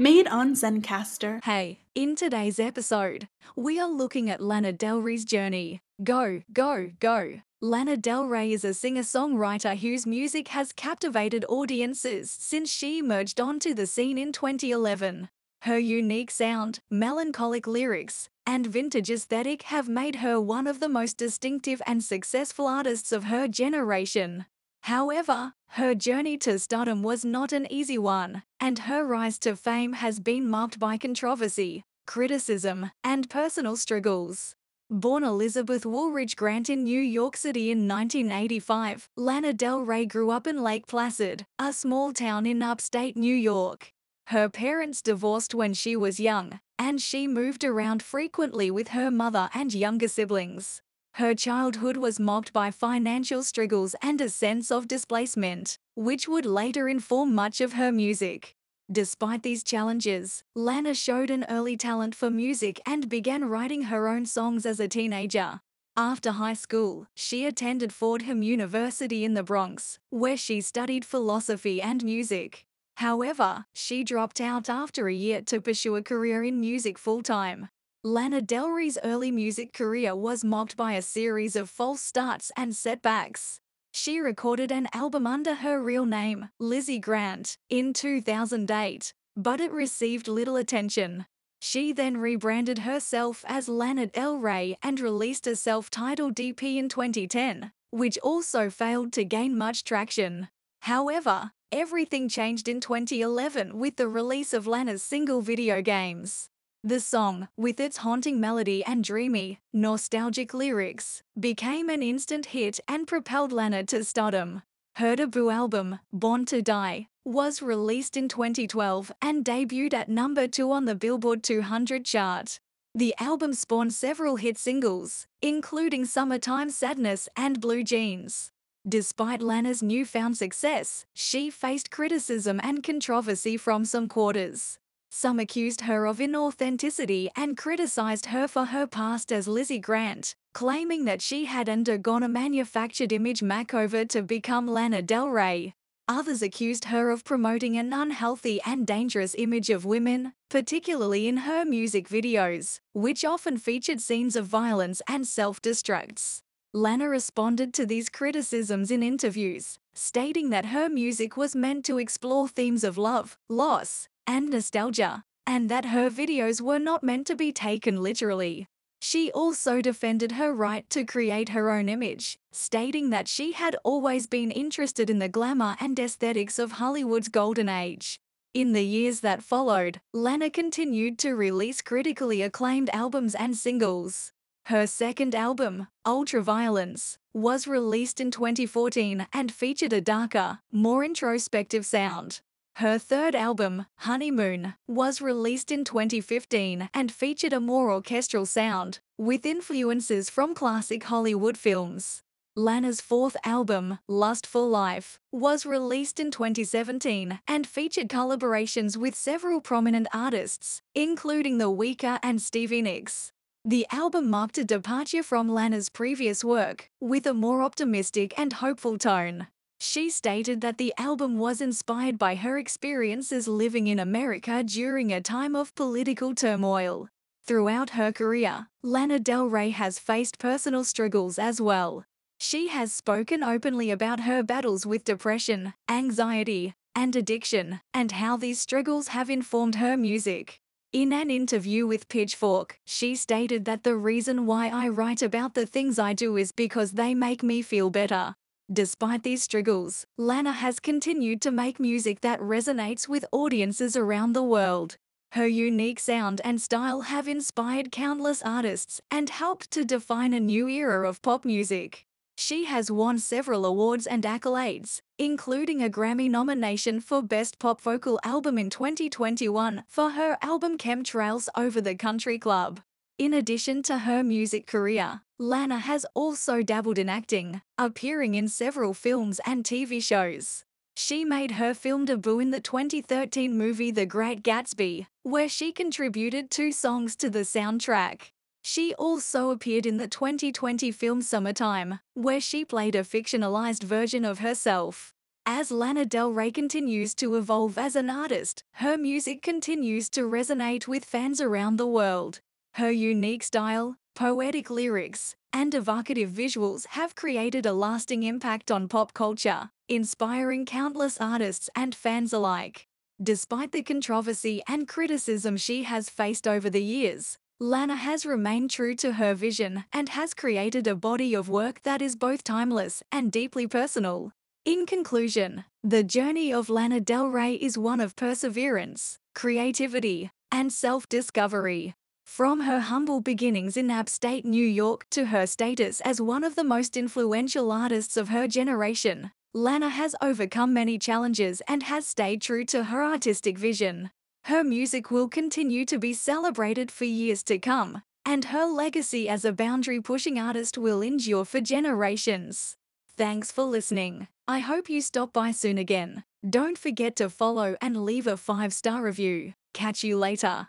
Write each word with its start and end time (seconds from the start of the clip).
Made 0.00 0.28
on 0.28 0.54
Zencastr. 0.54 1.42
Hey, 1.42 1.80
in 1.92 2.14
today's 2.14 2.60
episode, 2.60 3.26
we 3.56 3.80
are 3.80 3.90
looking 3.90 4.30
at 4.30 4.40
Lana 4.40 4.70
Del 4.70 5.00
Rey's 5.00 5.24
journey. 5.24 5.80
Go, 6.04 6.42
go, 6.52 6.92
go. 7.00 7.40
Lana 7.60 7.96
Del 7.96 8.24
Rey 8.24 8.52
is 8.52 8.64
a 8.64 8.74
singer 8.74 9.02
songwriter 9.02 9.76
whose 9.76 10.06
music 10.06 10.48
has 10.48 10.70
captivated 10.70 11.44
audiences 11.48 12.30
since 12.30 12.70
she 12.70 13.00
emerged 13.00 13.40
onto 13.40 13.74
the 13.74 13.88
scene 13.88 14.18
in 14.18 14.30
2011. 14.30 15.30
Her 15.62 15.78
unique 15.80 16.30
sound, 16.30 16.78
melancholic 16.88 17.66
lyrics, 17.66 18.28
and 18.46 18.68
vintage 18.68 19.10
aesthetic 19.10 19.62
have 19.62 19.88
made 19.88 20.16
her 20.16 20.40
one 20.40 20.68
of 20.68 20.78
the 20.78 20.88
most 20.88 21.16
distinctive 21.16 21.82
and 21.88 22.04
successful 22.04 22.68
artists 22.68 23.10
of 23.10 23.24
her 23.24 23.48
generation. 23.48 24.46
However, 24.88 25.52
her 25.72 25.94
journey 25.94 26.38
to 26.38 26.58
stardom 26.58 27.02
was 27.02 27.22
not 27.22 27.52
an 27.52 27.70
easy 27.70 27.98
one, 27.98 28.42
and 28.58 28.78
her 28.78 29.04
rise 29.04 29.38
to 29.40 29.54
fame 29.54 29.92
has 29.92 30.18
been 30.18 30.48
marked 30.48 30.78
by 30.78 30.96
controversy, 30.96 31.84
criticism, 32.06 32.90
and 33.04 33.28
personal 33.28 33.76
struggles. 33.76 34.54
Born 34.88 35.24
Elizabeth 35.24 35.84
Woolridge 35.84 36.36
Grant 36.36 36.70
in 36.70 36.84
New 36.84 37.02
York 37.02 37.36
City 37.36 37.70
in 37.70 37.86
1985, 37.86 39.10
Lana 39.14 39.52
Del 39.52 39.82
Rey 39.82 40.06
grew 40.06 40.30
up 40.30 40.46
in 40.46 40.62
Lake 40.62 40.86
Placid, 40.86 41.44
a 41.58 41.74
small 41.74 42.14
town 42.14 42.46
in 42.46 42.62
upstate 42.62 43.14
New 43.14 43.36
York. 43.36 43.92
Her 44.28 44.48
parents 44.48 45.02
divorced 45.02 45.54
when 45.54 45.74
she 45.74 45.96
was 45.96 46.18
young, 46.18 46.60
and 46.78 46.98
she 46.98 47.28
moved 47.28 47.62
around 47.62 48.02
frequently 48.02 48.70
with 48.70 48.88
her 48.88 49.10
mother 49.10 49.50
and 49.52 49.74
younger 49.74 50.08
siblings. 50.08 50.80
Her 51.14 51.34
childhood 51.34 51.96
was 51.96 52.20
marked 52.20 52.52
by 52.52 52.70
financial 52.70 53.42
struggles 53.42 53.96
and 54.02 54.20
a 54.20 54.28
sense 54.28 54.70
of 54.70 54.86
displacement, 54.86 55.78
which 55.94 56.28
would 56.28 56.46
later 56.46 56.88
inform 56.88 57.34
much 57.34 57.60
of 57.60 57.72
her 57.72 57.90
music. 57.90 58.54
Despite 58.90 59.42
these 59.42 59.64
challenges, 59.64 60.44
Lana 60.54 60.94
showed 60.94 61.30
an 61.30 61.44
early 61.48 61.76
talent 61.76 62.14
for 62.14 62.30
music 62.30 62.80
and 62.86 63.08
began 63.08 63.44
writing 63.44 63.82
her 63.82 64.08
own 64.08 64.24
songs 64.26 64.64
as 64.64 64.80
a 64.80 64.88
teenager. 64.88 65.60
After 65.96 66.30
high 66.30 66.54
school, 66.54 67.08
she 67.14 67.44
attended 67.44 67.92
Fordham 67.92 68.42
University 68.42 69.24
in 69.24 69.34
the 69.34 69.42
Bronx, 69.42 69.98
where 70.10 70.36
she 70.36 70.60
studied 70.60 71.04
philosophy 71.04 71.82
and 71.82 72.04
music. 72.04 72.64
However, 72.98 73.66
she 73.74 74.04
dropped 74.04 74.40
out 74.40 74.70
after 74.70 75.08
a 75.08 75.12
year 75.12 75.42
to 75.42 75.60
pursue 75.60 75.96
a 75.96 76.02
career 76.02 76.44
in 76.44 76.60
music 76.60 76.98
full 76.98 77.22
time. 77.22 77.68
Lana 78.08 78.40
Del 78.40 78.70
Rey's 78.70 78.96
early 79.04 79.30
music 79.30 79.74
career 79.74 80.16
was 80.16 80.42
marked 80.42 80.78
by 80.78 80.94
a 80.94 81.02
series 81.02 81.54
of 81.54 81.68
false 81.68 82.00
starts 82.00 82.50
and 82.56 82.74
setbacks. 82.74 83.60
She 83.92 84.18
recorded 84.18 84.72
an 84.72 84.88
album 84.94 85.26
under 85.26 85.56
her 85.56 85.82
real 85.82 86.06
name, 86.06 86.48
Lizzie 86.58 87.00
Grant, 87.00 87.58
in 87.68 87.92
2008, 87.92 89.12
but 89.36 89.60
it 89.60 89.70
received 89.70 90.26
little 90.26 90.56
attention. 90.56 91.26
She 91.60 91.92
then 91.92 92.16
rebranded 92.16 92.78
herself 92.78 93.44
as 93.46 93.68
Lana 93.68 94.06
Del 94.06 94.38
Rey 94.38 94.78
and 94.82 94.98
released 95.00 95.46
a 95.46 95.54
self-titled 95.54 96.40
EP 96.40 96.62
in 96.62 96.88
2010, 96.88 97.72
which 97.90 98.16
also 98.22 98.70
failed 98.70 99.12
to 99.12 99.24
gain 99.26 99.58
much 99.58 99.84
traction. 99.84 100.48
However, 100.80 101.50
everything 101.70 102.30
changed 102.30 102.68
in 102.68 102.80
2011 102.80 103.78
with 103.78 103.96
the 103.96 104.08
release 104.08 104.54
of 104.54 104.66
Lana's 104.66 105.02
single 105.02 105.42
video 105.42 105.82
games. 105.82 106.48
The 106.84 107.00
song, 107.00 107.48
with 107.56 107.80
its 107.80 107.98
haunting 107.98 108.38
melody 108.38 108.84
and 108.84 109.02
dreamy, 109.02 109.58
nostalgic 109.72 110.54
lyrics, 110.54 111.24
became 111.38 111.88
an 111.88 112.04
instant 112.04 112.46
hit 112.46 112.78
and 112.86 113.04
propelled 113.04 113.50
Lana 113.50 113.82
to 113.86 114.04
stardom. 114.04 114.62
Her 114.94 115.16
debut 115.16 115.50
album, 115.50 115.98
Born 116.12 116.44
to 116.46 116.62
Die, 116.62 117.08
was 117.24 117.60
released 117.60 118.16
in 118.16 118.28
2012 118.28 119.10
and 119.20 119.44
debuted 119.44 119.92
at 119.92 120.08
number 120.08 120.46
2 120.46 120.70
on 120.70 120.84
the 120.84 120.94
Billboard 120.94 121.42
200 121.42 122.04
chart. 122.04 122.60
The 122.94 123.12
album 123.18 123.54
spawned 123.54 123.92
several 123.92 124.36
hit 124.36 124.56
singles, 124.56 125.26
including 125.42 126.04
Summertime 126.04 126.70
Sadness 126.70 127.28
and 127.36 127.60
Blue 127.60 127.82
Jeans. 127.82 128.52
Despite 128.88 129.42
Lana's 129.42 129.82
newfound 129.82 130.36
success, 130.36 131.06
she 131.12 131.50
faced 131.50 131.90
criticism 131.90 132.60
and 132.62 132.84
controversy 132.84 133.56
from 133.56 133.84
some 133.84 134.06
quarters. 134.06 134.78
Some 135.10 135.40
accused 135.40 135.82
her 135.82 136.06
of 136.06 136.18
inauthenticity 136.18 137.28
and 137.34 137.56
criticized 137.56 138.26
her 138.26 138.46
for 138.46 138.66
her 138.66 138.86
past 138.86 139.32
as 139.32 139.48
Lizzie 139.48 139.78
Grant, 139.78 140.34
claiming 140.52 141.06
that 141.06 141.22
she 141.22 141.46
had 141.46 141.68
undergone 141.68 142.22
a 142.22 142.28
manufactured 142.28 143.12
image 143.12 143.40
makeover 143.40 144.06
to 144.08 144.22
become 144.22 144.66
Lana 144.66 145.00
Del 145.02 145.28
Rey. 145.28 145.74
Others 146.08 146.42
accused 146.42 146.86
her 146.86 147.10
of 147.10 147.24
promoting 147.24 147.76
an 147.76 147.92
unhealthy 147.92 148.60
and 148.64 148.86
dangerous 148.86 149.34
image 149.36 149.70
of 149.70 149.84
women, 149.84 150.32
particularly 150.48 151.26
in 151.26 151.38
her 151.38 151.64
music 151.64 152.08
videos, 152.08 152.80
which 152.92 153.24
often 153.24 153.58
featured 153.58 154.00
scenes 154.00 154.36
of 154.36 154.46
violence 154.46 155.02
and 155.06 155.26
self-destructs. 155.26 156.40
Lana 156.74 157.08
responded 157.08 157.72
to 157.74 157.86
these 157.86 158.08
criticisms 158.08 158.90
in 158.90 159.02
interviews, 159.02 159.78
stating 159.94 160.50
that 160.50 160.66
her 160.66 160.88
music 160.88 161.36
was 161.36 161.56
meant 161.56 161.84
to 161.86 161.98
explore 161.98 162.46
themes 162.46 162.84
of 162.84 162.98
love, 162.98 163.38
loss, 163.48 164.08
and 164.28 164.50
nostalgia, 164.50 165.24
and 165.46 165.68
that 165.68 165.86
her 165.86 166.08
videos 166.08 166.60
were 166.60 166.78
not 166.78 167.02
meant 167.02 167.26
to 167.26 167.34
be 167.34 167.50
taken 167.50 168.00
literally. 168.00 168.68
She 169.00 169.32
also 169.32 169.80
defended 169.80 170.32
her 170.32 170.52
right 170.52 170.88
to 170.90 171.04
create 171.04 171.50
her 171.50 171.70
own 171.70 171.88
image, 171.88 172.38
stating 172.52 173.10
that 173.10 173.26
she 173.26 173.52
had 173.52 173.76
always 173.82 174.26
been 174.26 174.50
interested 174.50 175.08
in 175.08 175.18
the 175.18 175.28
glamour 175.28 175.76
and 175.80 175.98
aesthetics 175.98 176.58
of 176.58 176.72
Hollywood's 176.72 177.28
golden 177.28 177.68
age. 177.68 178.20
In 178.52 178.72
the 178.72 178.84
years 178.84 179.20
that 179.20 179.42
followed, 179.42 180.00
Lana 180.12 180.50
continued 180.50 181.18
to 181.20 181.34
release 181.34 181.80
critically 181.80 182.42
acclaimed 182.42 182.90
albums 182.92 183.34
and 183.34 183.56
singles. 183.56 184.32
Her 184.66 184.86
second 184.86 185.34
album, 185.34 185.86
Ultraviolence, 186.06 187.16
was 187.32 187.66
released 187.66 188.20
in 188.20 188.30
2014 188.30 189.26
and 189.32 189.52
featured 189.52 189.92
a 189.94 190.00
darker, 190.00 190.58
more 190.70 191.04
introspective 191.04 191.86
sound. 191.86 192.40
Her 192.78 192.96
third 192.96 193.34
album, 193.34 193.86
Honeymoon, 194.06 194.74
was 194.86 195.20
released 195.20 195.72
in 195.72 195.82
2015 195.82 196.88
and 196.94 197.10
featured 197.10 197.52
a 197.52 197.58
more 197.58 197.90
orchestral 197.90 198.46
sound, 198.46 199.00
with 199.18 199.44
influences 199.44 200.30
from 200.30 200.54
classic 200.54 201.02
Hollywood 201.02 201.58
films. 201.58 202.22
Lana's 202.54 203.00
fourth 203.00 203.36
album, 203.44 203.98
Lust 204.06 204.46
for 204.46 204.64
Life, 204.64 205.18
was 205.32 205.66
released 205.66 206.20
in 206.20 206.30
2017 206.30 207.40
and 207.48 207.66
featured 207.66 208.08
collaborations 208.08 208.96
with 208.96 209.16
several 209.16 209.60
prominent 209.60 210.06
artists, 210.14 210.80
including 210.94 211.58
The 211.58 211.72
Weeknd 211.72 212.20
and 212.22 212.40
Stevie 212.40 212.82
Nicks. 212.82 213.32
The 213.64 213.88
album 213.90 214.30
marked 214.30 214.56
a 214.56 214.64
departure 214.64 215.24
from 215.24 215.48
Lana's 215.48 215.88
previous 215.88 216.44
work, 216.44 216.90
with 217.00 217.26
a 217.26 217.34
more 217.34 217.60
optimistic 217.60 218.32
and 218.38 218.52
hopeful 218.52 218.98
tone. 218.98 219.48
She 219.80 220.10
stated 220.10 220.60
that 220.60 220.78
the 220.78 220.92
album 220.98 221.38
was 221.38 221.60
inspired 221.60 222.18
by 222.18 222.34
her 222.34 222.58
experiences 222.58 223.46
living 223.46 223.86
in 223.86 223.98
America 223.98 224.62
during 224.64 225.12
a 225.12 225.20
time 225.20 225.54
of 225.54 225.74
political 225.74 226.34
turmoil. 226.34 227.08
Throughout 227.46 227.90
her 227.90 228.12
career, 228.12 228.66
Lana 228.82 229.18
Del 229.18 229.46
Rey 229.46 229.70
has 229.70 229.98
faced 229.98 230.38
personal 230.38 230.84
struggles 230.84 231.38
as 231.38 231.60
well. 231.60 232.04
She 232.40 232.68
has 232.68 232.92
spoken 232.92 233.42
openly 233.42 233.90
about 233.90 234.20
her 234.20 234.42
battles 234.42 234.84
with 234.84 235.04
depression, 235.04 235.74
anxiety, 235.88 236.74
and 236.94 237.14
addiction, 237.14 237.80
and 237.94 238.12
how 238.12 238.36
these 238.36 238.60
struggles 238.60 239.08
have 239.08 239.30
informed 239.30 239.76
her 239.76 239.96
music. 239.96 240.60
In 240.92 241.12
an 241.12 241.30
interview 241.30 241.86
with 241.86 242.08
Pitchfork, 242.08 242.80
she 242.84 243.14
stated 243.14 243.64
that 243.64 243.84
the 243.84 243.96
reason 243.96 244.46
why 244.46 244.68
I 244.68 244.88
write 244.88 245.22
about 245.22 245.54
the 245.54 245.66
things 245.66 245.98
I 245.98 246.12
do 246.12 246.36
is 246.36 246.50
because 246.50 246.92
they 246.92 247.14
make 247.14 247.42
me 247.42 247.62
feel 247.62 247.90
better. 247.90 248.34
Despite 248.70 249.22
these 249.22 249.42
struggles, 249.42 250.04
Lana 250.18 250.52
has 250.52 250.78
continued 250.78 251.40
to 251.40 251.50
make 251.50 251.80
music 251.80 252.20
that 252.20 252.38
resonates 252.38 253.08
with 253.08 253.24
audiences 253.32 253.96
around 253.96 254.34
the 254.34 254.42
world. 254.42 254.96
Her 255.32 255.46
unique 255.46 255.98
sound 255.98 256.42
and 256.44 256.60
style 256.60 257.02
have 257.02 257.26
inspired 257.26 257.90
countless 257.90 258.42
artists 258.42 259.00
and 259.10 259.30
helped 259.30 259.70
to 259.70 259.86
define 259.86 260.34
a 260.34 260.40
new 260.40 260.68
era 260.68 261.08
of 261.08 261.22
pop 261.22 261.46
music. 261.46 262.04
She 262.36 262.66
has 262.66 262.90
won 262.90 263.18
several 263.18 263.64
awards 263.64 264.06
and 264.06 264.22
accolades, 264.22 265.00
including 265.18 265.82
a 265.82 265.88
Grammy 265.88 266.30
nomination 266.30 267.00
for 267.00 267.22
Best 267.22 267.58
Pop 267.58 267.80
Vocal 267.80 268.20
Album 268.22 268.58
in 268.58 268.68
2021 268.68 269.84
for 269.88 270.10
her 270.10 270.36
album 270.42 270.76
Chemtrails 270.76 271.48
Over 271.56 271.80
the 271.80 271.94
Country 271.94 272.38
Club. 272.38 272.80
In 273.18 273.34
addition 273.34 273.82
to 273.82 273.98
her 273.98 274.22
music 274.22 274.68
career, 274.68 275.22
Lana 275.40 275.80
has 275.80 276.06
also 276.14 276.62
dabbled 276.62 276.98
in 276.98 277.08
acting, 277.08 277.62
appearing 277.76 278.36
in 278.36 278.46
several 278.46 278.94
films 278.94 279.40
and 279.44 279.64
TV 279.64 280.00
shows. 280.00 280.64
She 280.96 281.24
made 281.24 281.52
her 281.52 281.74
film 281.74 282.04
debut 282.04 282.38
in 282.38 282.52
the 282.52 282.60
2013 282.60 283.58
movie 283.58 283.90
The 283.90 284.06
Great 284.06 284.44
Gatsby, 284.44 285.08
where 285.24 285.48
she 285.48 285.72
contributed 285.72 286.48
two 286.48 286.70
songs 286.70 287.16
to 287.16 287.28
the 287.28 287.40
soundtrack. 287.40 288.30
She 288.62 288.94
also 288.94 289.50
appeared 289.50 289.84
in 289.84 289.96
the 289.96 290.06
2020 290.06 290.92
film 290.92 291.20
Summertime, 291.20 291.98
where 292.14 292.40
she 292.40 292.64
played 292.64 292.94
a 292.94 293.02
fictionalized 293.02 293.82
version 293.82 294.24
of 294.24 294.38
herself. 294.38 295.12
As 295.44 295.72
Lana 295.72 296.04
Del 296.04 296.30
Rey 296.30 296.52
continues 296.52 297.16
to 297.16 297.34
evolve 297.34 297.78
as 297.78 297.96
an 297.96 298.10
artist, 298.10 298.62
her 298.74 298.96
music 298.96 299.42
continues 299.42 300.08
to 300.10 300.20
resonate 300.20 300.86
with 300.86 301.04
fans 301.04 301.40
around 301.40 301.78
the 301.78 301.86
world. 301.86 302.42
Her 302.78 302.92
unique 302.92 303.42
style, 303.42 303.96
poetic 304.14 304.70
lyrics, 304.70 305.34
and 305.52 305.74
evocative 305.74 306.30
visuals 306.30 306.86
have 306.90 307.16
created 307.16 307.66
a 307.66 307.72
lasting 307.72 308.22
impact 308.22 308.70
on 308.70 308.86
pop 308.86 309.12
culture, 309.12 309.70
inspiring 309.88 310.64
countless 310.64 311.18
artists 311.20 311.68
and 311.74 311.92
fans 311.92 312.32
alike. 312.32 312.86
Despite 313.20 313.72
the 313.72 313.82
controversy 313.82 314.62
and 314.68 314.86
criticism 314.86 315.56
she 315.56 315.82
has 315.82 316.08
faced 316.08 316.46
over 316.46 316.70
the 316.70 316.80
years, 316.80 317.36
Lana 317.58 317.96
has 317.96 318.24
remained 318.24 318.70
true 318.70 318.94
to 318.94 319.14
her 319.14 319.34
vision 319.34 319.82
and 319.92 320.10
has 320.10 320.32
created 320.32 320.86
a 320.86 320.94
body 320.94 321.34
of 321.34 321.48
work 321.48 321.82
that 321.82 322.00
is 322.00 322.14
both 322.14 322.44
timeless 322.44 323.02
and 323.10 323.32
deeply 323.32 323.66
personal. 323.66 324.30
In 324.64 324.86
conclusion, 324.86 325.64
the 325.82 326.04
journey 326.04 326.52
of 326.52 326.70
Lana 326.70 327.00
Del 327.00 327.26
Rey 327.26 327.54
is 327.54 327.76
one 327.76 327.98
of 327.98 328.14
perseverance, 328.14 329.18
creativity, 329.34 330.30
and 330.52 330.72
self 330.72 331.08
discovery. 331.08 331.96
From 332.28 332.60
her 332.60 332.78
humble 332.78 333.20
beginnings 333.20 333.76
in 333.76 333.90
upstate 333.90 334.44
New 334.44 334.64
York 334.64 335.06
to 335.10 335.24
her 335.24 335.46
status 335.46 336.00
as 336.02 336.20
one 336.20 336.44
of 336.44 336.54
the 336.56 336.62
most 336.62 336.96
influential 336.96 337.72
artists 337.72 338.16
of 338.16 338.28
her 338.28 338.46
generation, 338.46 339.32
Lana 339.54 339.88
has 339.88 340.14
overcome 340.20 340.72
many 340.72 340.98
challenges 340.98 341.62
and 341.66 341.82
has 341.84 342.06
stayed 342.06 342.42
true 342.42 342.64
to 342.66 342.84
her 342.84 343.02
artistic 343.02 343.58
vision. 343.58 344.10
Her 344.44 344.62
music 344.62 345.10
will 345.10 345.26
continue 345.26 345.84
to 345.86 345.98
be 345.98 346.12
celebrated 346.12 346.92
for 346.92 347.06
years 347.06 347.42
to 347.44 347.58
come, 347.58 348.02
and 348.24 348.44
her 348.44 348.66
legacy 348.66 349.28
as 349.28 349.44
a 349.44 349.52
boundary 349.52 350.00
pushing 350.00 350.38
artist 350.38 350.78
will 350.78 351.00
endure 351.00 351.46
for 351.46 351.60
generations. 351.60 352.76
Thanks 353.16 353.50
for 353.50 353.64
listening. 353.64 354.28
I 354.46 354.60
hope 354.60 354.88
you 354.88 355.00
stop 355.00 355.32
by 355.32 355.50
soon 355.50 355.78
again. 355.78 356.22
Don't 356.48 356.78
forget 356.78 357.16
to 357.16 357.30
follow 357.30 357.76
and 357.80 358.04
leave 358.04 358.28
a 358.28 358.36
five 358.36 358.72
star 358.74 359.02
review. 359.02 359.54
Catch 359.72 360.04
you 360.04 360.16
later. 360.18 360.68